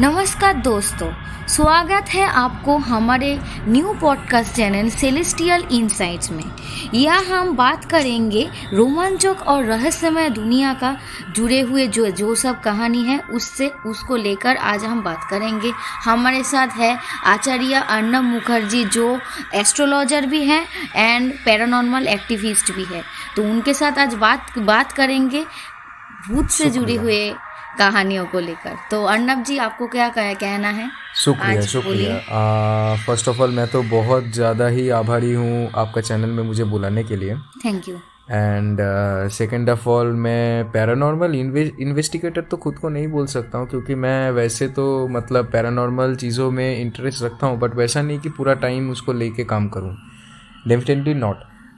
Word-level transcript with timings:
नमस्कार 0.00 0.54
दोस्तों 0.54 1.08
स्वागत 1.48 2.08
है 2.08 2.24
आपको 2.28 2.76
हमारे 2.78 3.28
new 3.68 3.92
podcast 4.00 4.54
channel 4.54 4.88
celestial 4.90 5.62
insights 5.72 6.30
में। 6.30 6.44
यह 6.94 7.32
हम 7.32 7.54
बात 7.56 7.84
करेंगे 7.84 8.42
रोमांचक 8.72 9.42
और 9.46 9.64
रहस्यमय 9.64 10.28
दुनिया 10.30 10.72
का 10.74 10.94
जुड़े 11.36 11.60
हुए 11.60 11.86
जो 11.86 12.10
जो 12.10 12.34
सब 12.34 12.60
कहानी 12.62 13.02
है 13.04 13.18
उससे 13.18 13.68
उसको 13.86 14.16
लेकर 14.16 14.56
आज 14.56 14.84
हम 14.84 15.02
बात 15.02 15.26
करेंगे। 15.30 15.72
हमारे 16.04 16.42
साथ 16.44 16.76
है 16.78 16.96
आचार्य 17.24 17.84
अर्नब 17.88 18.24
मुखर्जी 18.24 18.84
जो 18.84 19.18
एस्ट्रोलॉजर 19.54 20.26
भी 20.26 20.44
हैं 20.44 20.64
एंड 20.96 21.32
पैरानॉर्मल 21.44 22.08
एक्टिविस्ट 22.08 22.72
भी 22.72 22.84
है। 22.84 23.02
तो 23.36 23.42
उनके 23.42 23.74
साथ 23.74 23.98
आज 23.98 24.14
बात 24.14 24.58
बात 24.58 24.92
करेंगे 24.92 25.44
भूत 26.28 26.50
से 26.50 26.70
जुड़े 26.70 26.94
हुए 26.96 27.34
कहानियों 27.78 28.26
को 28.26 28.40
लेकर। 28.40 28.76
तो 28.90 29.04
अर्नब 29.04 29.42
जी 29.42 29.58
आपको 29.58 29.86
क्या 29.86 30.08
कह- 30.08 30.40
कहना 30.40 30.68
है? 30.68 30.90
शुक्रिया 31.14 31.60
शुक्रिया। 31.62 32.96
फ़र्स्ट 33.06 33.28
ऑफ़ 33.28 33.40
ऑल 33.42 33.50
मैं 33.50 33.66
तो 33.68 33.82
बहुत 33.82 34.24
ज़्यादा 34.24 34.66
ही 34.66 34.88
आभारी 34.88 35.32
हूँ 35.32 35.70
आपका 35.76 36.00
चैनल 36.00 36.28
में 36.28 36.42
मुझे 36.42 36.64
बुलाने 36.64 37.04
के 37.04 37.16
लिए। 37.16 37.36
Thank 37.64 37.88
you 37.88 37.96
and 38.30 38.78
second 39.30 39.70
of 39.70 39.88
all 39.88 40.06
मैं 40.06 40.70
पैरानॉर्मल 40.70 41.34
इन्वेस्टिगेटर 41.34 42.40
तो 42.40 42.56
खुद 42.56 42.78
को 42.78 42.88
नहीं 42.88 43.08
बोल 43.08 43.26
सकता 43.26 43.58
हूँ 43.58 43.68
क्योंकि 43.68 43.94
मैं 43.94 44.30
वैसे 44.30 44.68
तो 44.68 44.86
मतलब 45.08 45.50
पैरानॉर्मल 45.52 46.14
चीज़ों 46.16 46.50
में 46.50 46.80
इंटरेस्ट 46.80 47.22
रखता 47.22 47.46
हूँ 47.46 47.58
बट 47.58 47.74
वैसा 47.74 48.02
नहीं 48.02 48.18
कि 48.18 48.28
पूरा 48.28 48.54
टाइम 48.54 48.90
उसको 48.90 49.12
लेके 49.12 49.44
काम 49.44 49.68
करूँ। 49.68 49.96
डेफिनेटली 50.68 51.14
नॉट 51.14 51.36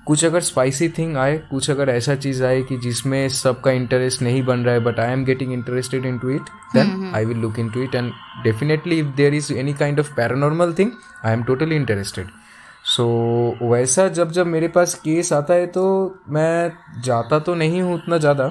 कुछ 0.09 0.25
अगर 0.25 0.41
स्पाइसी 0.41 0.89
थिंग 0.89 1.17
आए 1.17 1.39
कुछ 1.39 1.71
अगर 1.71 1.89
ऐसा 1.89 2.15
चीज़ 2.15 2.45
आए 2.45 2.63
कि 2.63 2.77
जिसमें 2.77 3.29
सबका 3.29 3.71
इंटरेस्ट 3.71 4.23
नहीं 4.23 4.45
बन 4.45 4.59
रहा 4.61 4.75
है 4.75 4.81
but 4.81 5.01
I 5.01 5.13
am 5.13 5.25
getting 5.25 5.53
interested 5.53 6.07
into 6.19 6.31
it 6.31 6.43
then 6.75 7.13
I 7.15 7.25
will 7.25 7.39
look 7.39 7.59
into 7.71 7.83
it 7.83 7.95
and 7.95 8.13
definitely 8.43 8.99
if 8.99 9.07
there 9.07 9.35
is 9.35 9.53
any 9.53 9.75
kind 9.75 10.01
of 10.01 10.15
paranormal 10.15 10.73
thing 10.73 10.91
I 11.25 11.33
am 11.33 11.43
totally 11.43 11.77
interested 11.77 12.27
so 12.85 13.07
वैसा 13.63 14.09
जब 14.09 14.31
जब 14.31 14.47
मेरे 14.47 14.69
पास 14.69 14.95
केस 14.95 15.33
आता 15.33 15.55
है 15.55 15.67
तो 15.67 15.85
मैं 16.29 16.73
जाता 17.01 17.39
तो 17.39 17.55
नहीं 17.55 17.83
हूँ 17.83 17.95
उतना 17.95 18.19
ज़्यादा 18.19 18.49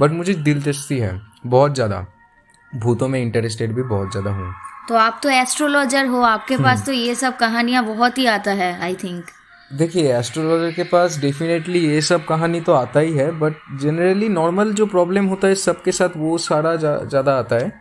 बट 0.00 0.10
मुझे 0.10 0.34
दिलचस्पी 0.34 0.98
है 0.98 1.20
बहुत 1.46 1.74
ज़्यादा। 1.74 2.06
भूतों 2.76 3.08
में 3.08 3.22
इंटरेस्टेड 3.22 3.74
भी 3.74 3.82
बहुत 3.82 4.10
ज़्यादा 4.10 4.30
हूँ। 4.30 4.54
तो 4.88 4.94
आप 4.94 5.20
तो 5.22 5.30
एस्ट्रोलॉजर 5.30 6.06
हो 6.06 6.20
आपके 6.20 6.56
पास 6.56 6.86
तो 6.86 6.92
ये 6.92 7.14
सब 7.14 7.36
कहानियाँ 7.36 7.84
बहुत 7.84 8.18
ही 8.18 8.26
आता 8.26 8.50
है 8.50 8.82
आई 8.82 8.94
थिंक 8.94 9.24
देखिए 9.70 10.12
एस्ट्रोलॉजर 10.12 10.70
के 10.72 10.82
पास 10.82 11.18
डेफिनेटली 11.18 11.78
ये 11.80 12.00
सब 12.00 12.24
कहानी 12.26 12.60
तो 12.60 12.72
आता 12.72 13.00
ही 13.00 13.12
है 13.12 13.30
बट 13.38 13.54
जनरली 13.80 14.28
नॉर्मल 14.28 14.72
जो 14.72 14.86
प्रॉब्लम 14.86 15.26
होता 15.26 15.48
है 15.48 15.54
सबके 15.54 15.92
साथ 15.92 16.16
वो 16.16 16.38
सारा 16.38 16.74
ज़्यादा 16.76 17.34
आता 17.38 17.56
है 17.56 17.72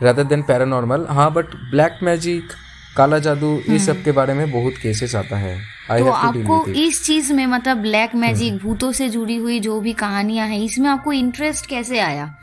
रादर 0.00 0.24
देन 0.24 0.42
पैरानॉर्मल 0.42 1.06
हाँ 1.10 1.30
बट 1.32 1.54
ब्लैक 1.70 1.98
मैजिक 2.02 2.48
काला 2.96 3.18
जादू 3.18 3.52
ये 3.68 3.78
सब 3.78 4.02
के 4.04 4.12
बारे 4.12 4.34
में 4.34 4.50
बहुत 4.52 4.74
केसेस 4.82 5.14
आता 5.14 5.36
है। 5.36 5.56
आई 5.90 6.00
तो 6.00 6.10
आपको 6.10 6.64
इस 6.66 7.04
चीज़ 7.04 7.32
में 7.32 7.46
मतलब 7.46 7.76
ब्लैक 7.76 8.14
मैजिक 8.14 8.56
भूतों 8.58 8.90
से 8.92 9.08
जुड़ी 9.08 9.36
हुई 9.36 9.60
जो 9.60 9.80
भी 9.80 9.92
कहानियाँ 9.92 10.46
हैं 10.48 10.58
इसमें 10.60 10.88
आपको 10.90 11.12
इंटरेस्ट 11.12 11.66
कैसे 11.66 11.98
आया? 12.00 12.34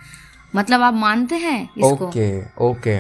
मतलब 0.55 0.81
आप 0.81 0.93
मानते 0.93 1.35
हैं 1.35 1.61
इसको? 1.63 2.05
ओके 2.07 2.41
ओके 2.65 2.97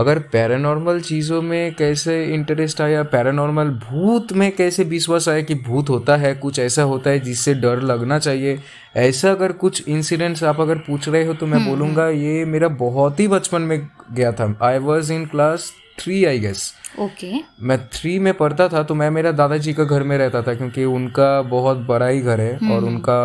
अगर 0.00 0.18
पैरानॉर्मल 0.32 1.00
चीज़ों 1.00 1.40
में 1.42 1.74
कैसे 1.74 2.24
इंटरेस्ट 2.24 2.80
आया 2.80 3.02
पैरानॉर्मल 3.02 3.68
भूत 3.80 4.32
में 4.32 4.50
कैसे 4.56 4.84
विश्वास 4.84 5.28
आया 5.28 5.40
कि 5.40 5.54
भूत 5.66 5.90
होता 5.90 6.16
है 6.16 6.34
कुछ 6.34 6.58
ऐसा 6.58 6.82
होता 6.82 7.10
है 7.10 7.20
जिससे 7.20 7.54
डर 7.54 7.80
लगना 7.82 8.18
चाहिए 8.18 8.58
ऐसा 8.96 9.30
अगर 9.30 9.52
कुछ 9.52 9.88
इंसिडेंट्स 9.88 10.44
आप 10.44 10.60
अगर 10.60 10.78
पूछ 10.78 11.08
रहे 11.08 11.24
हो 11.24 11.34
तो 11.34 11.46
मैं 11.46 11.64
बोलूँगा 11.66 12.08
ये 12.08 12.44
मेरा 12.44 12.68
बहुत 12.78 13.20
ही 13.20 13.28
बचपन 13.28 13.62
में 13.62 13.78
गया 14.12 14.32
था। 14.32 14.54
I 14.62 14.78
was 14.78 15.12
in 15.12 15.26
class 15.26 15.70
three 15.98 16.24
I 16.24 16.38
guess 16.38 16.72
okay. 17.00 17.32
मैं 17.62 17.78
थ्री 17.86 18.18
में 18.18 18.32
पढ़ता 18.34 18.68
था 18.68 18.82
तो 18.82 18.94
मैं 18.94 19.10
मेरा 19.10 19.32
दादाजी 19.32 19.72
का 19.72 19.84
घर 19.84 20.02
में 20.02 20.16
रहता 20.18 20.42
था 20.42 20.54
क्योंकि 20.54 20.84
उनका 20.84 21.30
बहुत 21.42 21.78
बड़ा 21.78 22.06
ही 22.06 22.20
घर 22.20 22.40
है 22.40 22.72
और 22.72 22.84
उनका 22.84 23.18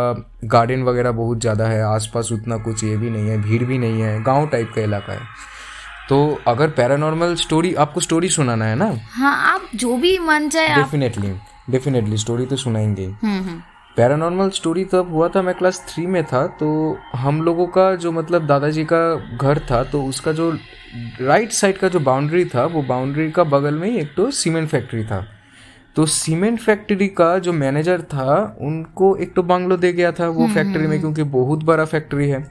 गार्डन 0.45 0.83
वगैरह 0.83 1.11
बहुत 1.11 1.39
ज़्यादा 1.41 1.67
है 1.67 1.81
आसपास 1.83 2.31
उतना 2.31 2.57
कुछ 2.57 2.83
ये 2.83 2.97
भी 2.97 3.09
नहीं 3.09 3.29
है 3.29 3.41
भीड़ 3.41 3.63
भी 3.63 3.77
नहीं 3.77 4.01
है 4.01 4.21
गाँव 4.23 4.47
टाइप 4.47 4.71
का 4.75 4.81
इलाका 4.81 5.13
है। 5.13 5.53
तो 6.09 6.17
अगर 6.47 6.69
पैरानॉर्मल 6.69 7.35
स्टोरी 7.35 7.73
आपको 7.73 8.01
स्टोरी 8.01 8.29
सुनाना 8.29 8.65
है 8.65 8.75
ना? 8.75 8.91
हाँ 9.11 9.35
आप 9.53 9.69
जो 9.75 9.95
भी 9.97 10.17
मन 10.19 10.49
चाहे 10.49 10.75
डेफिनेटली 10.75 11.31
डेफिनेटली 11.69 12.17
स्टोरी 12.17 12.45
तो 12.45 12.55
सुनाएँगे। 12.55 13.05
हम्म 13.05 13.39
हम्म। 13.39 13.61
पैरानॉर्मल 13.97 14.49
स्टोरी 14.49 14.83
तब 14.85 15.11
हुआ 15.11 15.27
था 15.27 15.41
मैं 15.41 15.53
क्लास 15.55 15.83
थ्री 15.89 16.05
में 16.05 16.23
था 16.23 16.45
तो 16.59 16.67
हम 17.15 17.41
लोगों 17.41 17.67
का 17.67 17.95
जो 17.95 18.11
मतलब 18.11 18.45
दादाजी 18.47 18.83
का 18.83 19.15
घर 19.37 19.59
था 19.71 19.83
तो 19.83 20.03
उसका 20.03 20.31
जो 20.31 20.51
राइट 21.21 21.51
साइड 21.51 21.77
का 21.77 21.87
जो 21.87 21.99
बाउंड्री 21.99 22.45
था 22.45 22.65
वो 22.65 22.81
बाउंड्री 22.83 23.29
का 23.31 23.43
बगल 23.43 23.73
में 23.73 23.89
ही 23.89 23.97
एक 23.97 24.13
तो 24.17 24.29
सीमेंट 24.31 24.69
फैक्ट्री 24.69 25.03
था। 25.03 25.25
तो 25.95 26.05
सीमेंट 26.05 26.59
फैक्ट्री 26.59 27.07
का 27.07 27.37
जो 27.39 27.53
मैनेजर 27.53 28.01
था 28.03 28.57
उनको 28.61 29.15
एक 29.15 29.33
तो 29.35 29.43
बंगलो 29.43 29.77
दे 29.77 29.93
गया 29.93 30.11
था 30.11 30.27
वो 30.29 30.47
फैक्ट्री 30.47 30.87
में 30.87 30.99
क्योंकि 30.99 31.23
बहुत 31.23 31.63
बड़ा 31.63 31.85
फैक्ट्री 31.85 32.29
है। 32.29 32.45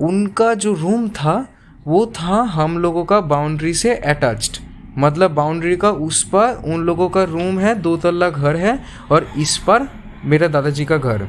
उनका 0.00 0.52
जो 0.54 0.74
रूम 0.74 1.08
था 1.08 1.46
वो 1.86 2.04
था 2.14 2.40
हम 2.52 2.78
लोगों 2.78 3.04
का 3.04 3.20
बाउंड्री 3.22 3.72
से 3.74 3.94
अटैच्ड 3.94 4.56
मतलब 4.98 5.30
बाउंड्री 5.30 5.76
का 5.76 5.90
उस 5.90 6.22
पर 6.24 6.62
उन 6.64 6.80
लोगों 6.80 7.08
का 7.08 7.22
रूम 7.24 7.58
है, 7.58 7.74
दो 7.74 7.96
तल्ला 7.96 8.30
घर 8.30 8.56
है 8.56 8.78
और 9.10 9.26
इस 9.38 9.56
पर 9.58 9.88
मेरा 10.24 10.48
दादाजी 10.48 10.84
का 10.84 10.96
घर. 10.96 11.28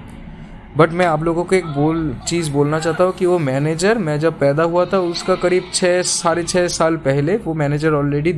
बट 0.78 0.92
मैं 0.92 1.06
आप 1.06 1.24
लोगों 1.24 1.44
को 1.44 1.56
एक 1.56 1.66
बोल, 1.66 2.16
चीज़ 2.28 2.52
बोलना 2.52 2.80
चाहता 2.80 3.04
हूँ 3.04 3.14
कि 3.14 3.26
वो 3.26 3.38
मैनेजर 3.40 3.98
मैं 3.98 4.20
जब 4.20 4.40
पैदा 4.40 4.64
हुआ 4.64 4.86
था 4.86 5.00
उसका 5.00 5.36
करीब 5.36 5.70
छः, 5.74 6.02
साढ़े 6.02 6.44
छः 6.44 6.68
साल 6.70 6.98
पहले 6.98 7.38
वो 7.38 7.54
मैनेजर 7.54 7.94
ऑलरेडी 7.94 8.34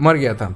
मर 0.00 0.16
गया 0.16 0.34
था. 0.34 0.54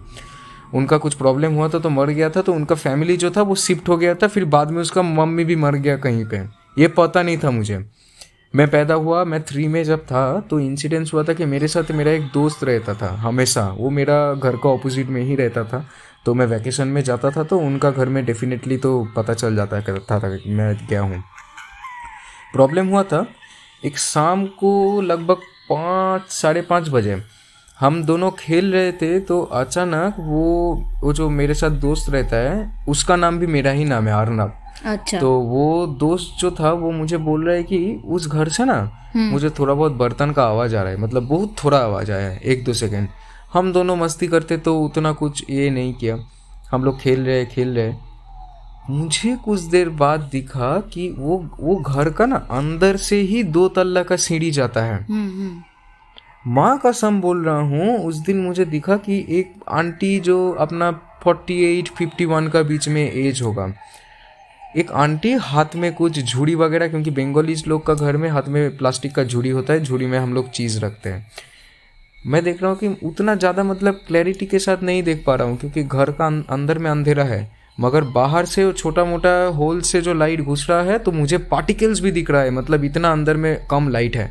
उनका 0.74 0.96
कुछ 0.98 1.14
प्रॉब्लम 1.14 1.52
हुआ 1.52 1.68
था 1.68 1.78
तो 1.78 1.90
मर 1.90 2.10
गया 2.10 2.30
था 2.30 2.42
तो 2.42 2.52
उनका 2.52 2.74
फैमिली 2.74 3.16
जो 3.16 3.30
था 3.30 3.42
वो 3.42 3.54
शिफ्ट 3.56 3.88
हो 3.88 3.96
गया 3.96 4.14
था, 4.14 4.26
फिर 4.26 4.44
बाद 4.46 4.70
में 4.70 4.80
उसका 4.82 5.02
मम्मी 5.02 5.44
भी 5.44 5.56
मर 5.56 5.74
गया 5.76 5.96
कहीं 5.96 6.24
पे. 6.26 6.40
ये 6.78 6.88
पता 6.88 7.22
नहीं 7.22 7.38
था 7.38 7.50
मुझे. 7.50 7.84
मैं 8.54 8.66
पैदा 8.70 8.94
हुआ, 8.94 9.22
मैं 9.24 9.42
थ्री 9.42 9.66
में 9.68 9.82
जब 9.84 10.00
था 10.06 10.40
तो 10.40 10.58
इंसिडेंस 10.60 11.12
हुआ 11.14 11.22
था 11.24 11.32
कि 11.32 11.44
मेरे 11.46 11.68
साथ 11.68 11.90
मेरा 11.90 12.10
एक 12.12 12.22
दोस्त 12.32 12.64
रहता 12.64 12.94
था, 12.94 13.08
हमेशा। 13.18 13.62
वो 13.70 13.90
मेरा 13.90 14.34
घर 14.34 14.56
का 14.56 14.68
ऑपोजिट 14.68 15.08
में 15.08 15.20
ही 15.22 15.36
रहता 15.36 15.64
था। 15.64 15.84
तो 16.24 16.34
मैं 16.34 16.46
वैकेशन 16.46 16.88
में 16.88 17.02
जाता 17.02 17.30
था 17.30 17.42
तो 17.44 17.58
उनका 17.58 17.90
घर 17.90 18.08
में 18.08 18.24
डेफिनेटली 18.24 18.76
तो 18.78 18.92
पता 19.16 19.34
चल 19.34 19.56
जाता 19.56 19.80
करता 19.80 20.18
था 20.20 20.36
कि 20.36 20.50
मैं 20.50 20.74
गया 20.88 21.00
हूँ। 21.00 21.22
प्रॉब्लम 22.52 22.88
हुआ 22.88 23.02
था, 23.02 23.26
एक 23.84 23.98
शाम 23.98 24.44
को 24.46 25.00
लगभग 25.00 25.36
पाँच, 25.70 26.28
साढ़े 26.30 26.62
पाँच 26.62 26.88
बजे, 26.88 27.22
हम 27.76 28.02
दोनों 28.04 28.30
खेल 28.30 28.72
रहे 28.72 28.92
थे 28.92 29.18
तो 29.20 29.40
अचानक 29.42 30.16
वो 30.20 30.74
वो 31.02 31.12
जो 31.12 31.28
मेरे 31.30 31.54
साथ 31.54 31.80
दोस्त 31.80 32.10
रहता 32.10 32.36
है, 32.38 32.84
उसका 32.88 33.16
नाम 33.16 33.38
भी 33.38 33.46
मेरा 33.48 33.70
ही 33.70 33.84
नाम 33.84 34.08
है 34.08 34.14
अर्नब 34.16 34.58
अच्छा। 34.84 35.18
तो 35.20 35.32
वो 35.40 35.86
दोस्त 35.86 36.40
जो 36.40 36.50
था 36.50 36.72
वो 36.72 36.90
मुझे 36.90 37.16
बोल 37.16 37.46
रहा 37.46 37.56
है 37.56 37.62
कि 37.62 38.02
उस 38.04 38.28
घर 38.28 38.48
से 38.48 38.64
ना 38.64 38.76
मुझे 39.16 39.50
थोड़ा 39.50 39.74
बहुत 39.74 39.92
बर्तन 39.92 40.30
का 40.30 40.44
आवाज़ 40.44 40.76
आ 40.76 40.82
रहा 40.82 40.92
है। 40.92 41.00
मतलब 41.00 41.26
बहुत 41.28 41.54
थोड़ा 41.64 41.78
आवाज़ 41.78 42.12
आया 42.12 42.28
है 42.28 42.38
एक 42.44 42.64
दो 42.64 42.72
सेकेंड। 42.72 43.08
हम 43.52 43.72
दोनों 43.72 43.96
मस्ती 43.96 44.26
करते 44.26 44.56
तो 44.56 44.78
उतना 44.80 45.12
कुछ 45.12 45.44
ये 45.50 45.70
नहीं 45.70 45.94
किया। 45.94 46.16
हम 46.70 46.84
लोग 46.84 47.00
खेल 47.00 47.24
रहे 47.24 47.44
खेल 47.46 47.74
रहे। 47.76 47.92
मुझे 48.90 49.36
कुछ 49.36 49.60
देर 49.60 49.88
बाद 49.88 50.20
दिखा 50.32 50.76
कि 50.92 51.08
वो 51.18 51.36
वो 51.60 51.76
घर 51.76 52.10
का 52.10 52.26
ना 52.26 52.36
अंदर 52.50 52.96
से 52.96 53.20
ही 53.20 53.42
दो 53.42 53.68
तल्ला 53.68 54.02
का 54.02 54.16
सीढ़ी 54.16 54.50
जाता 54.50 54.82
है। 54.82 54.96
हम्म 55.04 55.28
हम्म। 55.28 55.62
माँ 56.46 56.78
का 56.78 56.92
सम 56.92 57.20
बोल 57.20 57.44
रहा 57.44 57.60
हूँ 57.60 57.98
उस 57.98 58.16
दिन 58.16 58.40
मुझे 58.40 58.64
दिखा 58.64 58.96
कि 58.96 59.26
एक 59.28 59.52
आंटी 59.68 60.18
जो 60.20 60.36
अपना 60.52 60.90
फोर्टी 61.22 61.62
एट 61.64 61.88
फिफ्टी 61.88 62.24
वन 62.24 62.48
का 62.48 62.62
बीच 62.62 62.88
में 62.88 63.02
एज 63.12 63.42
होगा। 63.42 63.72
एक 64.76 64.92
आंटी 64.92 65.32
हाथ 65.32 65.74
में 65.76 65.92
कुछ 65.94 66.18
झूड़ी 66.20 66.54
वगैरह, 66.54 66.88
क्योंकि 66.88 67.10
बंगालीज 67.10 67.66
लोग 67.66 67.86
का 67.86 67.94
घर 67.94 68.16
में 68.16 68.28
हाथ 68.28 68.42
में 68.48 68.76
प्लास्टिक 68.76 69.14
का 69.14 69.24
झूड़ी 69.24 69.50
होता 69.50 69.72
है, 69.72 69.80
झूड़ी 69.80 70.06
में 70.06 70.18
हम 70.18 70.34
लोग 70.34 70.50
चीज़ 70.50 70.78
रखते 70.80 71.10
हैं। 71.10 71.26
मैं 72.26 72.42
देख 72.44 72.62
रहा 72.62 72.70
हूँ 72.70 72.78
कि 72.78 73.06
उतना 73.06 73.34
ज़्यादा 73.34 73.64
मतलब 73.64 74.00
क्लैरिटी 74.06 74.46
के 74.46 74.58
साथ 74.58 74.82
नहीं 74.82 75.02
देख 75.02 75.22
पा 75.26 75.34
रहा 75.34 75.48
हूँ, 75.48 75.56
क्योंकि 75.56 75.82
घर 75.82 76.10
का 76.10 76.26
अं- 76.26 76.42
अंदर 76.50 76.78
में 76.78 76.90
अंधेरा 76.90 77.24
है। 77.24 77.50
मगर 77.80 78.04
बाहर 78.04 78.46
से 78.46 78.72
छोटा 78.72 79.04
मोटा 79.04 79.32
होल 79.46 79.80
से 79.80 80.00
जो 80.00 80.14
लाइट 80.14 80.40
घुस 80.40 80.66
रहा 80.70 80.82
है 80.82 80.98
तो 80.98 81.12
मुझे 81.12 81.38
पार्टिकल्स 81.38 82.00
भी 82.00 82.10
दिख 82.10 82.30
रहा 82.30 82.42
है 82.42 82.50
मतलब 82.50 82.84
इतना 82.84 83.12
अंदर 83.12 83.36
में 83.36 83.66
कम 83.66 83.88
लाइट 83.88 84.16
है। 84.16 84.30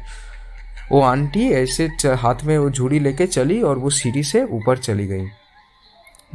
वो 0.91 1.01
आंटी 1.01 1.47
ऐसे 1.51 1.89
हाथ 2.05 2.43
में 2.43 2.57
वो 2.57 2.69
झूड़ी 2.69 2.99
लेके 2.99 3.27
चली 3.27 3.61
और 3.61 3.77
वो 3.77 3.89
सीढ़ी 3.89 4.23
से 4.23 4.43
ऊपर 4.43 4.77
चली 4.77 5.07
गई। 5.07 5.25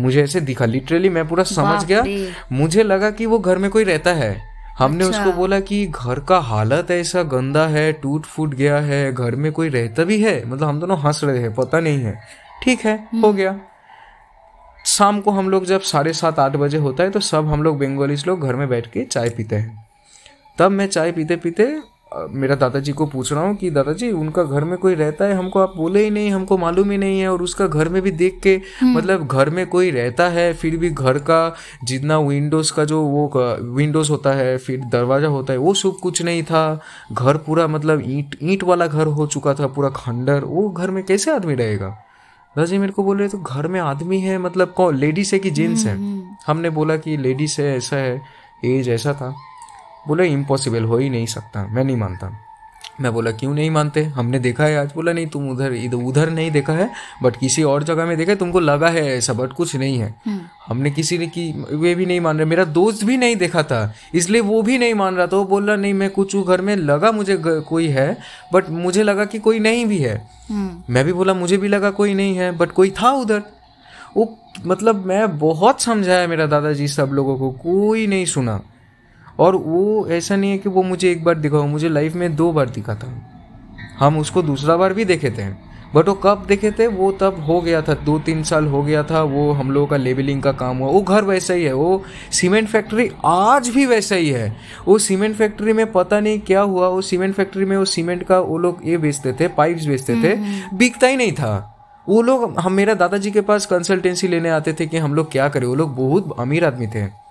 मुझे 0.00 0.22
ऐसे 0.22 0.40
दिखा 0.40 0.64
लिटरली 0.64 1.08
मैं 1.08 1.26
पूरा 1.28 1.44
समझ 1.44 1.84
गया। 1.84 2.04
मुझे 2.52 2.82
लगा 2.82 3.10
कि 3.10 3.26
वो 3.26 3.38
घर 3.38 3.58
में 3.58 3.70
कोई 3.70 3.84
रहता 3.84 4.12
है। 4.12 4.36
हमने 4.78 5.04
अच्छा। 5.04 5.20
उसको 5.20 5.32
बोला 5.32 5.60
कि 5.60 5.86
घर 5.86 6.20
का 6.20 6.38
हालत 6.38 6.90
ऐसा 6.90 7.22
गंदा 7.22 7.66
है 7.66 7.92
टूट 7.92 8.26
फूट 8.26 8.54
गया 8.54 8.78
है 8.78 9.12
घर 9.12 9.36
में 9.36 9.50
कोई 9.52 9.68
रहता 9.68 10.04
भी 10.04 10.20
है। 10.22 10.36
मतलब 10.46 10.68
हम 10.68 10.80
दोनों 10.80 10.98
हंस 10.98 11.20
रहे 11.24 11.38
हैं 11.38 11.54
पता 11.54 11.80
नहीं 11.80 12.02
है। 12.02 12.18
ठीक 12.62 12.80
है 12.80 12.96
हो 13.22 13.32
गया। 13.32 13.58
शाम 14.86 15.20
को 15.20 15.30
हम 15.30 15.48
लोग 15.50 15.64
जब 15.64 15.80
साढ़े 15.82 16.12
सात 16.12 16.38
आठ 16.38 16.56
बजे 16.56 16.78
होता 16.78 17.02
है 17.02 17.10
तो 17.10 17.20
सब 17.20 17.46
हम 17.46 17.62
लोग 17.62 17.78
बंगालीज 17.78 18.26
लोग 18.26 18.46
घर 18.46 18.56
में 18.56 18.68
बैठ 18.68 18.86
के 18.86 19.04
चाय 19.04 19.30
पीते 19.30 19.56
हैं। 19.56 19.86
तब 20.58 20.70
मैं 20.70 20.86
चाय 20.86 21.12
पीते 21.12 21.36
पीते 21.36 21.64
मेरा 22.32 22.54
दादाजी 22.54 22.92
को 22.92 23.06
पूछ 23.06 23.32
रहा 23.32 23.42
हूँ 23.42 23.54
कि 23.56 23.70
दादाजी 23.70 24.10
उनका 24.12 24.42
घर 24.42 24.64
में 24.64 24.76
कोई 24.78 24.94
रहता 24.94 25.24
है? 25.24 25.34
हमको 25.34 25.60
आप 25.60 25.72
बोले 25.76 26.02
ही 26.04 26.10
नहीं 26.10 26.30
हमको 26.30 26.58
मालूम 26.58 26.90
ही 26.90 26.98
नहीं 26.98 27.20
है 27.20 27.28
और 27.28 27.42
उसका 27.42 27.66
घर 27.66 27.88
में 27.88 28.00
भी 28.02 28.10
देख 28.12 28.40
के 28.42 28.60
मतलब 28.84 29.26
घर 29.26 29.50
में 29.50 29.66
कोई 29.66 29.90
रहता 29.90 30.28
है 30.28 30.52
फिर 30.54 30.76
भी 30.76 30.90
घर 30.90 31.18
का 31.20 31.54
जितना 31.84 32.18
विंडोज़ 32.20 32.72
का 32.72 32.84
जो 32.84 33.02
वो 33.02 33.30
विंडोज़ 33.76 34.10
होता 34.10 34.32
है 34.32 34.56
फिर 34.58 34.80
दरवाज़ा 34.92 35.28
होता 35.28 35.52
है 35.52 35.58
वो 35.58 35.74
सब 35.74 35.98
कुछ 36.02 36.22
नहीं 36.22 36.42
था। 36.42 36.80
घर 37.12 37.36
पूरा 37.36 37.66
मतलब 37.66 38.02
ईंट 38.06 38.36
ईंट 38.42 38.64
वाला 38.64 38.86
घर 38.86 39.06
हो 39.08 39.26
चुका 39.26 39.54
था 39.54 39.66
पूरा 39.66 39.88
खंडर। 39.96 40.44
वो 40.44 40.68
घर 40.70 40.90
में 40.90 41.02
कैसे 41.04 41.30
आदमी 41.30 41.54
रहेगा? 41.54 41.88
दादाजी 42.56 42.78
मेरे 42.78 42.92
को 42.92 43.02
बोल 43.04 43.18
रहे 43.18 43.28
तो 43.28 43.38
घर 43.38 43.66
में 43.68 43.80
आदमी 43.80 44.20
है 44.20 44.38
मतलब 44.38 44.72
कौन 44.76 44.96
लेडीज़ 44.96 45.34
है 45.34 45.38
कि 45.38 45.50
जेंट्स 45.50 45.84
है? 45.86 45.96
हमने 46.46 46.70
बोला 46.70 46.96
कि 46.96 47.16
लेडीज़ 47.16 47.60
है 47.60 47.76
ऐसा 47.76 47.96
है 47.96 48.20
एज 48.64 48.88
ऐसा 48.88 49.12
था। 49.12 49.34
बोला 50.08 50.24
इम्पॉसिबल 50.24 50.84
हो 50.84 50.98
ही 50.98 51.10
नहीं 51.10 51.26
सकता। 51.26 51.66
मैं 51.66 51.84
नहीं 51.84 51.96
मानता। 51.96 52.30
मैं 53.00 53.12
बोला 53.12 53.30
क्यों 53.30 53.52
नहीं 53.54 53.70
मानते? 53.70 54.02
हमने 54.04 54.38
देखा 54.38 54.64
है 54.64 54.76
आज। 54.76 54.92
बोला 54.94 55.12
नहीं 55.12 55.26
तुम 55.26 55.48
उधर 55.50 55.72
इधर 55.72 55.96
उधर 55.96 56.30
नहीं 56.30 56.50
देखा 56.50 56.72
है 56.72 56.90
बट 57.22 57.36
किसी 57.36 57.62
और 57.62 57.82
जगह 57.82 58.06
में 58.06 58.16
देखा 58.16 58.32
है 58.32 58.36
तुमको 58.36 58.60
लगा 58.60 58.88
है 58.88 59.04
ऐसा 59.06 59.32
बट 59.32 59.52
कुछ 59.52 59.74
नहीं 59.76 59.98
है। 59.98 60.14
हमने 60.66 60.90
किसी 60.90 61.18
ने 61.18 61.26
की 61.26 61.50
वे 61.72 61.94
भी 61.94 62.06
नहीं 62.06 62.20
मान 62.20 62.36
रहे। 62.36 62.46
मेरा 62.46 62.64
दोस्त 62.64 63.04
भी 63.04 63.16
नहीं 63.16 63.36
देखा 63.36 63.62
था 63.62 63.92
इसलिए 64.14 64.40
वो 64.40 64.62
भी 64.62 64.78
नहीं 64.78 64.94
मान 64.94 65.16
रहा 65.16 65.26
था। 65.26 65.36
वो 65.36 65.44
बोल 65.44 65.66
रहा 65.66 65.76
नहीं 65.76 65.94
मैं 65.94 66.10
कुछ 66.10 66.36
घर 66.36 66.60
में 66.60 66.74
लगा 66.76 67.12
मुझे 67.12 67.36
कोई 67.68 67.88
है 67.88 68.16
बट 68.52 68.70
मुझे 68.70 69.02
लगा 69.02 69.24
कि 69.24 69.38
कोई 69.38 69.58
नहीं 69.58 69.84
भी 69.86 69.98
है। 69.98 70.16
हम्म। 70.50 70.94
मैं 70.94 71.04
भी 71.04 71.12
बोला 71.12 71.34
मुझे 71.34 71.56
भी 71.56 71.68
लगा 71.68 71.90
कोई 71.90 72.14
नहीं 72.14 72.36
है 72.36 72.50
बट 72.52 72.70
कोई 72.70 72.90
था 72.90 73.10
उधर। 73.12 73.42
वो 74.16 74.38
मतलब 74.66 75.04
मैं 75.06 75.38
बहुत 75.38 75.82
समझाया 75.82 76.26
मेरा 76.26 76.46
दादाजी 76.46 76.88
सब 76.88 77.10
लोगों 77.12 77.38
को 77.38 77.50
कोई 77.52 78.06
नहीं 78.06 78.24
सुना। 78.26 78.60
और 79.38 79.56
वो 79.56 80.06
ऐसा 80.08 80.36
नहीं 80.36 80.50
है 80.50 80.58
कि 80.58 80.68
वो 80.68 80.82
मुझे 80.82 81.10
एक 81.10 81.24
बार 81.24 81.34
दिखा 81.34 81.56
हो 81.56 81.66
मुझे 81.66 81.88
लाइफ 81.88 82.14
में 82.14 82.34
दो 82.36 82.52
बार 82.52 82.70
दिखा 82.70 82.94
था 82.94 83.12
हम 83.98 84.18
उसको 84.18 84.42
दूसरा 84.42 84.76
बार 84.76 84.92
भी 84.94 85.04
देखे 85.04 85.30
थे। 85.30 85.48
बट 85.94 86.08
वो 86.08 86.14
कब 86.14 86.44
देखे 86.48 86.70
थे? 86.70 86.86
वो 86.86 87.10
तब 87.12 87.44
हो 87.48 87.60
गया 87.60 87.80
था 87.82 87.94
दो 87.94 88.18
तीन 88.18 88.42
साल 88.42 88.66
हो 88.66 88.82
गया 88.82 89.02
था 89.02 89.22
वो 89.22 89.52
हम 89.52 89.70
लोगों 89.70 89.86
का 89.86 89.96
लेबलिंग 89.96 90.42
का 90.42 90.52
काम 90.52 90.78
हुआ। 90.78 90.90
वो 90.90 91.00
घर 91.00 91.24
वैसा 91.24 91.54
ही 91.54 91.64
है 91.64 91.72
वो 91.72 92.02
सीमेंट 92.32 92.68
फैक्ट्री 92.68 93.10
आज 93.24 93.68
भी 93.68 93.86
वैसा 93.86 94.14
ही 94.14 94.28
है। 94.30 94.56
वो 94.88 94.98
सीमेंट 94.98 95.36
फैक्ट्री 95.36 95.72
में 95.72 95.90
पता 95.92 96.20
नहीं 96.20 96.40
क्या 96.40 96.60
हुआ 96.60 96.88
वो 96.88 97.00
सीमेंट 97.02 97.34
फैक्ट्री 97.34 97.64
में 97.64 97.76
वो 97.76 97.84
सीमेंट 97.84 98.22
का 98.22 98.40
वो 98.40 98.58
लोग 98.58 98.80
ये 98.84 98.98
बेचते 98.98 99.32
थे 99.32 99.48
पाइप्स 99.48 99.86
बेचते 99.86 100.14
थे। 100.14 100.36
बिकता 100.76 101.06
ही 101.06 101.16
नहीं 101.16 101.32
था। 101.32 101.54
वो 102.08 102.22
लोग 102.22 102.58
हम 102.58 102.72
मेरा 102.72 102.94
दादाजी 102.94 103.30
के 103.30 103.40
पास 103.40 103.66
कंसल्टेंसी 103.66 104.28
लेने 104.28 104.48
आते 104.48 104.72
थे 104.72 104.86
कि 104.86 104.96
हम 104.96 105.14
लोग 105.14 105.30
क्या 105.32 105.48
करें? 105.48 105.66
वो 105.66 105.74
लोग 105.74 105.96
बहुत 105.96 106.36
अमीर 106.38 106.64
आदमी 106.64 106.86
थे। 106.86 107.25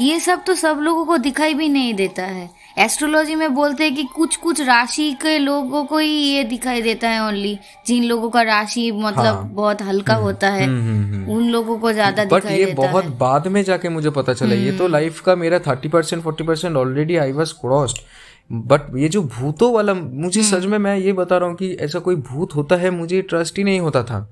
ये 0.00 0.18
सब 0.20 0.44
तो 0.44 0.54
सब 0.54 0.78
लोगों 0.80 1.04
को 1.04 1.16
दिखाई 1.18 1.54
भी 1.54 1.68
नहीं 1.68 1.94
देता 1.94 2.22
है 2.22 2.48
एस्ट्रोलॉजी 2.78 3.34
में 3.34 3.54
बोलते 3.54 3.84
हैं 3.84 3.94
कि 3.94 4.04
कुछ 4.14 4.36
कुछ 4.36 4.60
राशि 4.60 5.12
के 5.22 5.38
लोगों 5.38 5.84
को 5.84 5.98
ही 5.98 6.08
ये 6.08 6.42
दिखाई 6.44 6.82
देता 6.82 7.08
है 7.08 7.22
ओनली 7.22 7.58
जिन 7.86 8.04
लोगों 8.04 8.30
का 8.30 8.42
राशि 8.42 8.90
मतलब 8.92 9.24
हाँ। 9.24 9.48
बहुत 9.50 9.82
हल्का 9.82 10.14
होता 10.16 10.50
है 10.50 10.66
हम्म, 10.66 10.80
हम्म, 10.82 11.14
हम्म। 11.14 11.32
उन 11.32 11.48
लोगों 11.50 11.78
को 11.78 11.92
ज़्यादा 11.92 12.24
बट 12.24 12.34
दिखाई 12.34 12.58
ये 12.58 12.64
देता 12.64 12.76
बहुत 12.76 13.02
है 13.02 13.08
हम्म। 13.08 13.18
बाद 13.18 13.46
में 13.46 13.62
जाके 13.62 13.88
मुझे 13.88 14.10
पता 14.10 14.34
चला 14.34 14.54
ये 14.54 14.76
तो 14.78 14.88
लाइफ 14.88 15.20
का 15.20 15.36
मेरा 15.36 15.58
thirty 15.58 15.88
percent 15.88 16.22
forty 16.22 16.44
percent 16.44 16.76
already 16.76 17.16
I 17.16 17.32
was 17.32 17.52
crossed 17.60 17.98
but 18.50 18.96
ये 18.96 19.08
जो 19.08 19.22
भूतों 19.22 19.72
वाला 19.72 19.94
मुझे 19.94 20.40
हम्म। 20.40 20.50
सच 20.50 20.66
में 20.66 20.78
मैं 20.78 20.96
ये 20.96 21.12
बता 21.14 21.36
रहा 21.36 21.48
हूँ 21.48 21.56
कि 21.56 21.72
ऐसा 21.80 21.98
कोई 21.98 22.16
भूत 22.22 22.54
होता 22.56 22.76
है 22.76 22.90
मुझे 22.92 23.22
ट्रस्ट 23.24 23.58
ही 23.58 23.64
नहीं 23.64 23.80
होता 23.80 24.02
था 24.02 24.26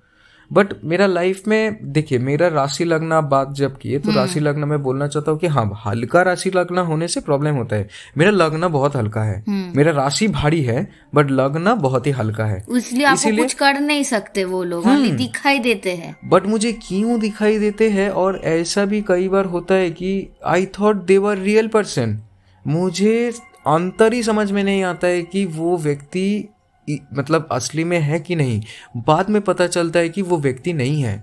बट 0.52 0.72
मेरा 0.84 1.06
लाइफ 1.06 1.46
में 1.48 1.92
देखिए 1.92 2.18
मेरा 2.20 2.48
राशि 2.48 2.84
लगना 2.84 3.16
आप 3.18 3.24
बात 3.26 3.52
जब 3.54 3.76
किए 3.78 3.98
तो 3.98 4.12
राशि 4.12 4.32
हम्म। 4.32 4.48
लगना 4.48 4.66
मैं 4.66 4.82
बोलना 4.82 5.06
चाहता 5.08 5.30
हूँ 5.30 5.38
कि 5.38 5.46
हाँ 5.46 5.64
हल्का 5.84 6.22
राशि 6.22 6.50
लगना 6.50 6.80
होने 6.82 7.08
से 7.08 7.20
प्रॉब्लम 7.20 7.54
होता 7.54 7.76
है 7.76 7.88
मेरा 8.18 8.30
लगना 8.30 8.68
बहुत 8.70 8.96
हल्का 8.96 9.22
है 9.22 9.38
हम्म। 9.38 9.76
मेरा 9.76 9.92
राशि 9.92 10.28
भारी 10.30 10.62
है 10.62 10.86
बट 11.14 11.30
लगना 11.32 11.74
बहुत 11.82 12.06
ही 12.06 12.12
हल्का 12.12 12.44
है 12.44 12.62
इसलिए 12.76 13.06
आपको 13.06 13.36
कुछ 13.36 13.54
कर 13.54 13.80
नहीं 13.80 14.02
सकते 14.04 14.44
वो 14.46 14.62
लोग 14.64 14.86
हम्म। 14.86 15.16
दिखाई 15.16 15.58
देते 15.60 15.94
हैं 15.94 16.16
बट 16.26 16.46
मुझे 16.46 16.72
क्यों 16.82 17.18
दिखाई 17.20 17.58
देते 17.58 17.88
हैं 17.90 18.08
और 18.16 18.40
ऐसा 18.52 18.84
भी 18.84 19.02
कई 19.08 19.28
बार 19.28 19.44
होता 19.48 19.74
है 19.74 19.90
कि 19.92 20.12
I 20.46 20.66
thought 20.78 21.04
they're 21.06 21.38
real 21.40 21.68
person 21.70 22.18
मुझे 22.64 23.16
अंतर 23.68 24.12
ही 24.12 24.22
समझ 24.22 24.50
में 24.52 24.62
नहीं 24.64 24.82
आता 24.84 25.06
है 25.06 25.22
कि 25.24 25.44
वो 25.52 25.76
व्यक्ति 25.78 26.28
मतलब 26.88 27.48
असली 27.52 27.84
में 27.84 27.98
है 28.00 28.18
कि 28.20 28.36
नहीं? 28.36 28.60
बाद 28.96 29.30
में 29.30 29.40
पता 29.42 29.66
चलता 29.66 29.98
है 29.98 30.08
कि 30.08 30.22
वो 30.22 30.38
व्यक्ति 30.38 30.72
नहीं 30.72 31.02
है 31.02 31.20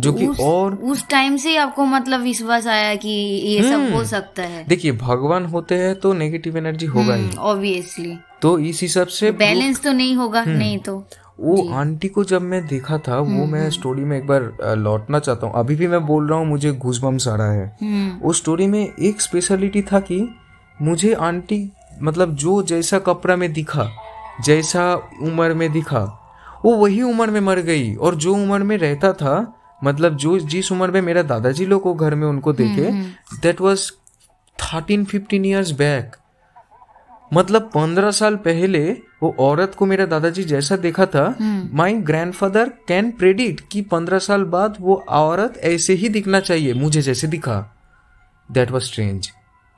जो 0.00 0.12
कि 0.12 0.26
और 0.40 0.74
उस 0.74 1.06
टाइम 1.08 1.36
से 1.36 1.48
ही 1.48 1.56
आपको 1.56 1.84
मतलब 1.84 2.20
विश्वास 2.20 2.66
आया 2.66 2.94
कि 2.94 3.08
ये 3.08 3.62
सब 3.62 3.74
हम्म। 3.74 3.92
हो 3.92 4.04
सकता 4.04 4.42
है। 4.42 4.64
देखिए 4.68 4.92
भगवान 4.92 5.44
होते 5.44 5.74
हैं 5.74 5.94
तो 6.00 6.12
नेगेटिव 6.12 6.56
एनर्जी 6.56 6.86
होगा 6.86 7.14
ही। 7.14 7.28
ऑब्वियसली 7.38 8.16
तो 8.42 8.58
इस 8.58 8.80
हिसाब 8.82 9.06
से 9.08 9.30
बैलेंस 9.32 9.82
तो 9.82 9.92
नहीं 9.92 10.14
होगा 10.16 10.40
हम्म। 10.40 10.56
नहीं 10.58 10.78
तो। 10.78 10.96
वो 11.40 11.68
आंटी 11.72 12.08
को 12.08 12.24
जब 12.24 12.42
मैं 12.42 12.66
देखा 12.66 12.98
था 12.98 13.18
वो 13.18 13.24
हम्म, 13.24 13.52
मैं 13.52 13.68
स्टोरी 13.70 14.04
में 14.04 14.16
एक 14.18 14.26
बार 14.26 14.52
लौटना 14.78 15.18
चाहता 15.18 15.46
हूँ। 15.46 15.54
अभी 15.56 15.76
भी 15.76 15.86
मैं 15.86 16.04
बोल 16.06 16.28
रहा 16.28 16.38
हूँ 16.38 16.46
मुझे 16.46 16.72
घूसबम्स 16.72 17.28
आ 17.28 17.34
रहा 17.36 17.52
है। 17.52 17.66
हम्म। 17.82 18.28
उस 18.28 18.38
स्टोरी 18.38 18.66
में 18.66 18.80
एक 18.80 19.20
स्पेशलिटी 19.20 19.82
था 19.82 20.00
कि 20.00 20.20
मुझे 20.82 21.12
आंटी 21.14 21.68
मतलब 22.02 22.34
जो 22.34 22.62
जैसा 22.62 22.98
कपड़ा 22.98 23.36
में 23.36 23.52
दिखा 23.52 23.88
जैसा 24.44 24.94
उम्र 25.22 25.54
में 25.54 25.70
दिखा 25.72 26.02
वो 26.64 26.74
वही 26.76 27.02
उम्र 27.02 27.30
में 27.30 27.40
मर 27.40 27.58
गई। 27.60 27.94
और 27.94 28.14
जो 28.14 28.34
उम्र 28.34 28.62
में 28.62 28.76
रहता 28.78 29.12
था 29.12 29.34
मतलब 29.84 30.16
जो 30.16 30.38
जिस 30.38 30.70
उम्र 30.72 30.90
में 30.90 31.00
मेरा 31.02 31.22
दादाजी 31.22 31.66
लोग 31.66 31.82
को 31.82 31.94
घर 31.94 32.14
में 32.14 32.26
उनको 32.28 32.52
देखे 32.52 32.90
that 33.42 33.60
was 33.60 33.90
thirteen 34.58 35.04
fifteen 35.04 35.44
years 35.44 35.70
back 35.72 36.16
मतलब 37.32 37.70
पंद्रह 37.74 38.10
साल 38.10 38.36
पहले 38.36 38.80
वो 39.22 39.34
औरत 39.40 39.74
को 39.74 39.86
मेरा 39.86 40.06
दादाजी 40.06 40.44
जैसा 40.44 40.76
देखा 40.76 41.06
था 41.06 41.24
माई 41.72 41.94
ग्रैंडफादर 42.02 42.68
कैन 42.88 43.10
प्रेडिक्ट 43.10 43.64
कि 43.72 43.82
पंद्रह 43.82 44.18
साल 44.18 44.44
बाद 44.44 44.76
वो 44.80 44.94
औरत 45.08 45.58
ऐसे 45.64 45.94
ही 45.94 46.08
दिखना 46.08 46.40
चाहिए 46.40 46.74
मुझे 46.74 47.02
जैसे 47.02 47.26
दिखा। 47.26 47.58
दैट 48.48 48.70
वॉज़ 48.70 48.84
स्ट्रेंज 48.84 49.30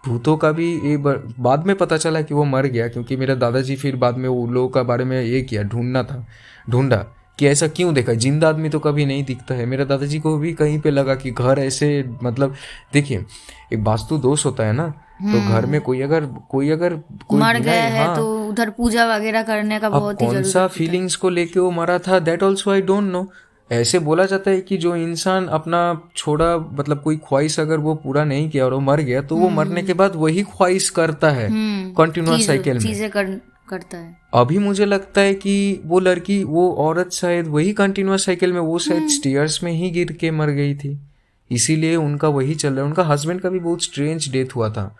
भूतों 0.04 0.37
का 0.37 0.50
भी 0.52 0.72
ये 0.84 0.96
बाद 0.96 1.66
में 1.66 1.75
पता 1.76 1.96
चला 1.96 2.22
कि 2.22 2.34
वो 2.34 2.44
मर 2.44 2.66
गया 2.66 2.87
क्योंकि 2.88 3.16
मेरा 3.16 3.34
दादाजी 3.34 3.76
फिर 3.76 3.96
बाद 3.96 4.16
में 4.16 4.28
वो 4.28 4.46
लोगों 4.46 4.69
का 4.69 4.82
बारे 4.82 5.04
में 5.04 5.20
ये 5.22 5.43
किया 5.43 5.62
ढूंढना 5.62 6.02
था 6.02 6.26
ढूंढा 6.70 6.96
कि 7.38 7.46
ऐसा 7.46 7.66
क्यों 7.69 7.93
देखा। 7.94 8.12
ज़िंदा 8.14 8.49
आदमी 8.49 8.69
तो 8.69 8.78
कभी 8.78 9.04
नहीं 9.06 9.25
दिखता 9.25 9.54
है। 9.54 9.66
मेरा 9.66 9.84
दादाजी 9.84 10.19
को 10.20 10.37
भी 10.38 10.52
कहीं 10.52 10.78
पे 10.81 10.90
लगा 10.90 11.14
कि 11.14 11.31
घर 11.31 11.58
ऐसे 11.58 11.88
मतलब 12.22 12.54
देखिए 12.93 13.25
एक 13.72 13.78
वास्तु 13.78 14.19
दोष 14.19 14.44
होता 14.46 14.64
है 14.64 14.72
ना 14.72 14.88
तो 15.22 15.40
घर 15.49 15.66
में 15.66 15.81
कोई 15.81 16.00
अगर 16.00 16.25
कोई 16.50 16.70
अगर 16.70 16.94
कोई 17.28 17.40
मर 17.40 17.58
गया 17.58 17.82
है 17.82 18.04
हाँ, 18.06 18.16
तो 18.16 18.49
उधर 18.49 18.70
पूजा 18.70 19.06
वगैरह 19.06 19.43
करने 19.43 19.78
का 19.81 19.88
बहुत 19.90 20.22
ही 20.22 20.26
कौन 20.26 20.43
सा 20.43 20.66
फीलिंग्स 20.69 21.16
को 21.16 21.28
लेके 21.31 21.60
वो 21.60 21.71
मरा 21.71 21.99
था? 21.99 22.18
That 22.18 22.42
also 22.42 22.71
I 22.71 22.82
don't 22.82 23.12
know 23.12 23.23
ऐसे 23.71 23.99
बोला 23.99 24.25
जाता 24.25 24.50
है 24.50 24.61
कि 24.61 24.76
जो 24.76 24.95
इंसान 24.97 25.47
अपना 25.49 25.81
छोड़ा 26.16 26.57
मतलब 26.57 27.00
कोई 27.02 27.16
ख्वाहिश 27.16 27.61
अगर 27.61 27.76
वो 27.76 27.95
पूरा 27.95 28.25
नहीं 28.25 28.50
किया 28.50 28.64
और 28.64 28.75
वो 28.75 28.81
मर 28.81 29.00
गया 29.00 29.23
तो 29.23 29.37
वो 29.37 29.49
मरने 29.49 29.83
के 29.83 29.92
बाद 29.92 30.16
वही 30.16 30.42
ख्वाहिश 30.42 30.90
करता 30.90 31.31
है 31.31 31.49
हम्म, 31.49 31.92
कंटिन्यूस 31.92 32.47
साइकिल 32.47 32.73
में। 32.73 32.81
चीज़ें 32.81 33.11
कर, 33.11 33.25
करता 33.69 33.99
है। 33.99 34.16
अभी 34.35 34.59
मुझे 34.59 34.85
लगता 34.85 35.21
है 35.21 35.35
कि 35.35 35.81
वो 35.85 36.00
लड़की 36.00 36.45
वो 36.45 36.73
औरत 36.73 37.11
शायद 37.12 37.47
वही 37.47 37.73
कंटिन्यूस 37.73 38.26
साइकिल 38.26 38.52
में 38.52 38.61
वो 38.61 38.66
हम्म। 38.66 38.78
शायद 38.78 39.09
स्टेयर्स 39.09 39.62
में 39.62 39.73
ही 39.73 39.90
गिर 39.90 40.12
के 40.12 40.31
मर 40.31 40.50
गई 40.50 40.75
थी। 40.75 40.99
इसीलिए 41.50 41.97
उनका 41.97 42.28
वही 42.28 42.54
चल 42.54 42.69
रहा 42.69 42.81
है। 42.81 42.87
उनका 42.87 43.02
हस्बैंड 43.02 43.40
का 43.40 43.50
भी 43.50 43.59
बहुत 43.59 43.83
स्ट्रेंज 43.83 44.31
डेथ 44.33 44.57
हुआ 44.57 44.69
था। 44.69 44.97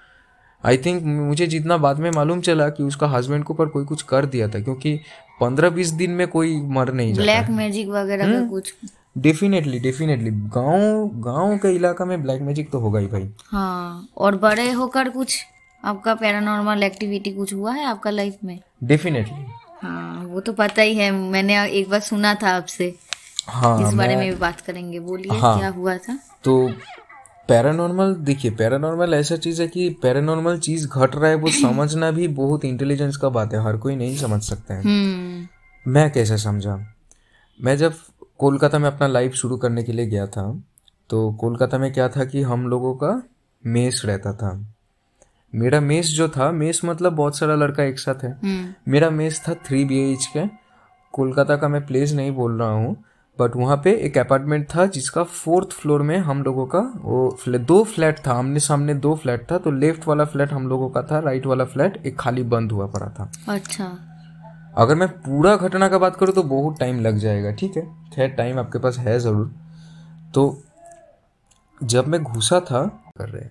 आई 0.67 0.77
थिंक 0.77 1.03
मुझे 1.05 1.47
जितना 1.47 1.77
बाद 1.77 1.99
में 1.99 2.11
मालूम 2.11 2.41
चला 2.41 2.69
कि 2.69 2.83
उसका 2.83 3.07
हस्बैंड 3.09 3.45
को 3.45 3.55
ऊपर 3.55 3.67
कोई 3.67 3.85
कुछ 3.85 4.03
कर 4.03 4.27
दिया 4.27 4.49
था 4.49 4.61
क्योंकि 4.61 5.01
पंद्रह 5.41 5.71
बीस 5.71 5.91
दिन 5.91 6.11
में 6.11 6.27
कोई 6.29 6.61
मर 6.61 6.93
नहीं 6.93 7.15
जाता 7.15 7.23
ब्लैक 7.23 7.51
मैजिक 7.51 7.89
वगैरह 7.89 8.25
हम्म। 8.25 8.41
का 8.41 8.49
कुछ। 8.51 8.75
डेफिनेटली 9.19 9.79
डेफिनेटली 9.79 10.31
गाँव 10.31 11.09
गाँव 11.25 11.57
के 11.59 11.75
इलाका 11.75 12.05
में 12.05 12.23
ब्लैक 12.23 12.43
मैजिक 12.43 12.71
तो 12.71 12.79
होगा 12.79 13.01
ही 13.01 13.07
भाई। 13.07 13.29
हाँ 13.47 14.09
और 14.17 14.37
बड़े 14.37 14.71
होकर 14.73 15.09
कुछ 15.09 15.39
आपका 15.85 16.15
पैरानॉर्मल 16.15 16.83
एक्टिविटी 16.83 17.33
कुछ 17.33 17.55
हुआ 17.55 17.73
है 17.73 17.85
आपका 17.85 18.11
लाइफ 18.11 18.37
में? 18.45 18.59
डेफिनेटली 18.85 19.45
हाँ 19.83 20.25
वो 20.25 20.41
तो 20.41 20.53
पता 20.53 20.83
ही 20.83 20.95
है। 20.95 21.11
मैंने 21.11 21.65
एक 21.71 21.91
बार 21.91 22.01
सुना 22.01 22.35
था 22.35 22.51
आपसे। 22.57 22.95
हाँ 23.47 23.89
इस 23.89 23.95
बारे 23.95 24.17
में 24.17 24.29
भी 24.31 24.37
बात 24.37 24.61
करेंगे। 24.61 25.01
बोलिए 25.01 25.39
हाँ। 25.39 25.59
क्या 25.59 25.69
हुआ 25.69 25.97
था? 25.97 26.19
तो 26.45 26.71
पैरानॉर्मल 27.53 28.15
देखिए 28.15 28.51
पैरानॉर्मल 28.51 29.15
ऐसा 29.15 29.37
चीज़ 29.37 29.61
है 29.63 29.67
कि 29.69 29.89
पैरानॉर्मल 30.03 30.59
चीज़ 30.59 30.87
घट 30.89 31.17
रहा 31.17 31.31
है 31.31 31.35
वो 31.35 31.51
समझना 31.51 32.11
भी 32.11 32.29
बहुत 32.29 32.65
इंटेलिजेंस 32.65 33.17
का 33.17 33.29
बात 33.29 33.55
है 33.55 33.63
हर 33.65 33.77
कोई 33.77 33.97
नहीं 33.97 34.17
समझ 34.17 34.43
सकता 34.43 34.75
है। 34.75 34.83
हम्म। 34.83 35.93
मैं 35.93 36.11
कैसे 36.13 36.39
समझा 36.39 36.77
मैं 37.61 37.77
जब 37.77 37.95
कोलकाता 38.39 38.79
में 38.79 38.87
अपना 38.91 39.07
लाइफ 39.07 39.33
शुरू 39.33 39.57
करने 39.57 39.83
के 39.83 39.93
लिए 39.93 40.07
गया 40.07 40.27
था 40.27 40.45
तो 41.11 41.31
कोलकाता 41.33 41.79
में 41.79 41.93
क्या 41.93 42.09
था 42.09 42.25
कि 42.25 42.43
हम 42.43 42.67
लोगों 42.69 42.95
का 42.95 43.23
मेस 43.65 44.03
रहता 44.05 44.33
था। 44.33 44.51
मेरा 45.53 45.81
मेस 45.81 46.07
जो 46.07 46.29
था 46.29 46.51
मेस 46.53 46.81
मतलब 46.85 47.13
बहुत 47.13 47.39
सारा 47.39 47.55
लड़का 47.55 47.85
एक 47.85 47.99
साथ 47.99 48.25
है। 48.25 48.33
हम्म। 48.45 48.93
मेरा 48.93 49.11
मेस 49.11 49.43
था 49.49 49.55
थ्री 49.67 49.85
बी 49.85 50.01
एच 50.13 50.27
के 50.27 50.47
कोलकाता 51.15 51.57
का 51.57 51.69
मैं 51.69 51.87
प्लेस 51.87 52.13
नहीं 52.13 52.31
बोल 52.31 52.59
रहा 52.61 52.71
हूँ 52.71 52.97
बट 53.39 53.57
वहाँ 53.57 53.77
पे 53.85 53.93
एक 53.97 54.17
अपार्टमेंट 54.19 54.67
था 54.75 54.85
जिसका 54.87 55.23
फोर्थ 55.25 55.71
फ्लोर 55.73 56.03
में 56.03 56.17
हम 56.19 56.43
लोगों 56.43 56.67
का 56.67 56.79
वो 56.97 57.31
फ्लैट 57.43 57.61
दो 57.61 57.83
फ्लैट 57.85 58.19
था 58.27 58.33
आमने 58.33 58.61
सामने 58.61 58.95
दो 58.95 59.15
फ्लैट 59.17 59.51
था 59.53 59.59
तो 59.59 59.71
लेफ़्ट 59.71 60.07
वाला 60.09 60.25
फ्लैट 60.25 60.53
हम 60.53 60.69
लोगों 60.69 60.89
का 60.91 61.03
था 61.03 61.19
राइट 61.19 61.47
वाला 61.47 61.65
फ्लैट 61.65 62.07
एक 62.07 62.19
खाली 62.21 62.43
बंद 62.43 62.73
हुआ 62.73 62.87
पड़ा 62.87 63.09
था। 63.11 63.31
अच्छा। 63.49 63.85
अगर 64.79 64.95
मैं 64.95 65.09
पूरा 65.09 65.57
घटना 65.57 65.89
का 65.89 65.99
बात 65.99 66.17
करूँ 66.17 66.35
तो 66.35 66.43
बहुत 66.43 66.79
टाइम 66.81 67.01
लग 67.01 67.19
जाएगा 67.19 67.53
ठीक 67.53 67.77
है? 67.77 67.83
खैर 68.15 68.29
टाइम 68.29 68.59
आपके 68.59 68.79
पास 68.79 68.99
है 68.99 69.19
ज़रूर। 69.19 69.53
तो 70.35 70.63
जब 71.81 72.09
मैं 72.09 72.23
घुसा 72.23 72.61
था 72.61 72.85
कर 73.19 73.29
रहे 73.29 73.47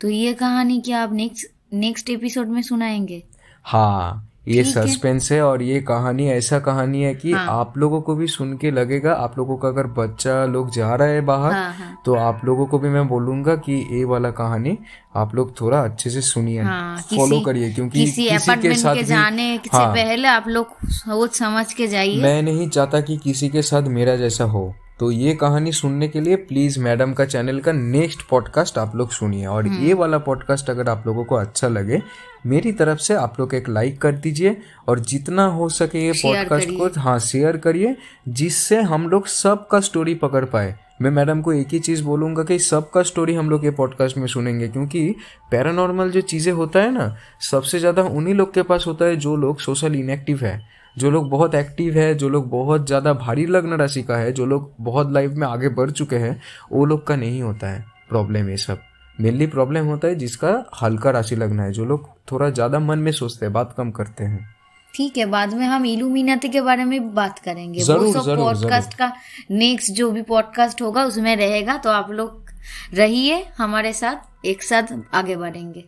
तो 0.00 0.08
ये 0.08 0.32
कहानी 0.34 0.80
क्या 0.80 1.02
आप 1.02 1.12
नेक्स्ट 1.12 1.74
नेक्स्ट 1.74 2.10
एपिसोड 2.10 2.48
में 2.48 2.62
सुनाएँगे? 2.62 3.22
हाँ। 3.64 4.28
ये 4.46 4.62
सस्पेंस 4.64 5.30
है। 5.32 5.40
और 5.42 5.62
ये 5.62 5.80
कहानी 5.80 6.26
ऐसा 6.28 6.58
कहानी 6.58 7.02
है 7.02 7.14
कि 7.14 7.32
हाँ। 7.32 7.46
आप 7.50 7.76
लोगों 7.78 8.00
को 8.00 8.14
भी 8.14 8.26
सुन 8.26 8.56
के 8.56 8.70
लगेगा। 8.70 9.12
आप 9.14 9.38
लोगों 9.38 9.56
का 9.56 9.68
अगर 9.68 9.86
बच्चा 9.98 10.44
लोग 10.46 10.70
जा 10.70 10.94
रहा 10.94 11.08
है 11.08 11.20
बाहर 11.20 11.52
हाँ 11.52 11.72
हाँ। 11.72 11.96
तो 12.06 12.14
आप 12.14 12.40
लोगों 12.44 12.66
को 12.66 12.78
भी 12.78 12.88
मैं 12.88 13.06
बोलूँगा 13.08 13.56
कि 13.56 13.72
ये 13.92 14.04
वाला 14.04 14.30
कहानी 14.30 14.76
आप 15.16 15.34
लोग 15.34 15.60
थोड़ा 15.60 15.80
अच्छे 15.80 16.10
से 16.10 16.20
सुनिए 16.20 16.62
हाँ 16.62 16.96
फॉलो 17.10 17.40
करिए 17.40 17.72
क्योंकि 17.72 18.04
किसी 18.04 18.28
किसी 18.28 18.56
के 18.56 18.74
साथ 18.74 18.94
के 18.94 19.02
जाने 19.02 19.56
से 19.58 19.76
हाँ। 19.76 19.94
पहले 19.94 20.28
आप 20.28 20.48
लोग 20.48 20.76
सोच 20.90 21.38
समझ 21.38 21.72
के 21.72 21.86
जाइए। 21.86 22.22
मैं 22.22 22.42
नहीं 22.42 22.68
चाहता 22.68 23.00
कि 23.00 23.16
किसी 23.16 23.48
के 23.48 23.62
साथ 23.62 23.82
मेरा 23.82 24.16
जैसा 24.16 24.44
हो। 24.44 24.72
तो 25.02 25.10
ये 25.10 25.34
कहानी 25.34 25.72
सुनने 25.72 26.08
के 26.08 26.20
लिए 26.20 26.36
प्लीज़ 26.36 26.78
मैडम 26.80 27.12
का 27.12 27.24
चैनल 27.24 27.58
का 27.60 27.72
नेक्स्ट 27.72 28.20
पॉडकास्ट 28.28 28.76
आप 28.78 28.94
लोग 28.96 29.10
सुनिए। 29.10 29.46
और 29.46 29.66
हम्म। 29.66 29.86
ये 29.86 29.94
वाला 29.94 30.18
पॉडकास्ट 30.18 30.70
अगर 30.70 30.88
आप 30.88 31.06
लोगों 31.06 31.24
को 31.24 31.34
अच्छा 31.34 31.68
लगे 31.68 32.00
मेरी 32.46 32.72
तरफ़ 32.72 32.98
से 32.98 33.14
आप 33.14 33.40
लोग 33.40 33.54
एक 33.54 33.68
लाइक 33.68 34.00
कर 34.02 34.12
दीजिए 34.12 34.56
और 34.88 35.00
जितना 35.00 35.46
हो 35.46 35.68
सके 35.68 36.06
ये 36.06 36.12
पॉडकास्ट 36.12 36.68
को 36.70 37.00
हाँ 37.00 37.18
शेयर 37.18 37.56
करिए 37.56 37.96
जिससे 38.28 38.80
हम 38.82 39.08
लोग 39.08 39.26
सबका 39.26 39.80
स्टोरी 39.80 40.14
पकड़ 40.14 40.44
पाए। 40.44 40.74
मैं 41.02 41.10
मैडम 41.10 41.40
को 41.42 41.52
एक 41.52 41.68
ही 41.68 41.78
चीज़ 41.78 42.02
बोलूँगा 42.04 42.42
कि 42.42 42.58
सबका 42.58 43.02
स्टोरी 43.02 43.34
हम 43.34 43.50
लोग 43.50 43.64
ये 43.64 43.70
पॉडकास्ट 43.70 44.16
में 44.16 44.26
सुनेंगे 44.26 44.68
क्योंकि 44.68 45.14
पैरानॉर्मल 45.50 46.10
जो 46.10 46.20
चीज़ें 46.20 46.52
होता 46.52 46.80
है 46.80 46.92
ना 46.94 47.16
सबसे 47.50 47.78
ज़्यादा 47.78 48.02
उन्हीं 48.02 48.34
लोग 48.34 48.54
के 48.54 48.62
पास 48.62 48.84
होता 48.86 49.04
है 49.04 49.16
जो 49.16 49.36
लोग 49.36 49.60
सोशल 49.60 49.94
इनएक्टिव 49.94 50.44
है। 50.44 50.81
जो 50.96 51.10
लोग 51.10 51.28
बहुत 51.30 51.54
एक्टिव 51.54 51.98
है 51.98 52.14
जो 52.14 52.28
लोग 52.28 52.48
बहुत 52.50 52.86
ज़्यादा 52.86 53.12
भारी 53.14 53.46
लग्न 53.46 53.76
राशि 53.76 54.02
का 54.02 54.16
है 54.16 54.32
जो 54.32 54.46
लोग 54.46 54.72
बहुत 54.80 55.12
लाइफ 55.12 55.32
में 55.32 55.46
आगे 55.46 55.68
बढ़ 55.70 55.90
चुके 55.90 56.16
हैं 56.16 56.40
वो 56.72 56.84
लोग 56.84 57.06
का 57.06 57.16
नहीं 57.16 57.42
होता 57.42 57.68
है 57.68 57.84
प्रॉब्लम 58.08 58.48
ये 58.50 58.56
सब। 58.58 58.80
मेनली 59.18 59.46
प्रॉब्लम 59.46 59.86
होता 59.86 60.08
है 60.08 60.14
जिसका 60.14 60.52
हल्का 60.82 61.10
राशि 61.10 61.36
लगना 61.36 61.62
है 61.62 61.72
जो 61.72 61.84
लोग 61.84 62.08
थोड़ा 62.32 62.48
ज़्यादा 62.50 62.78
मन 62.80 62.98
में 62.98 63.12
सोचते 63.12 63.46
हैं 63.46 63.52
बात 63.52 63.74
कम 63.76 63.90
करते 63.90 64.24
हैं। 64.24 64.48
ठीक 64.88 65.16
है 65.18 65.26
बाद 65.26 65.54
में 65.54 65.66
हम 65.66 65.86
इल्यूमिनाती 65.86 66.48
के 66.48 66.60
बारे 66.60 66.84
में 66.84 67.14
बात 67.14 67.38
करेंगे। 67.38 67.80
ज़रूर, 67.80 68.00
वो 68.00 68.12
ज़रूर, 68.12 68.24
सब 68.24 68.36
पॉडकास्ट 68.38 68.94
का 68.94 69.12
नेक्स्ट 69.50 69.92
जो 69.92 70.10
भी 70.10 70.22
पॉडकास्ट 70.24 70.82
होगा 70.82 71.04
उसमें 71.04 71.34
रहेगा 71.36 71.76
तो 71.76 71.90
आप 71.90 72.10
लोग 72.10 72.50
रहिए 72.94 73.44
हमारे 73.58 73.92
साथ 73.92 74.46
एक 74.46 74.62
साथ 74.62 74.94
आगे 75.14 75.36
बढ़ेंगे। 75.36 75.84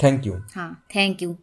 थैंक 0.00 0.26
यू 0.26 0.40
हाँ 0.54 0.72
थैंक 0.94 1.22
यू 1.22 1.36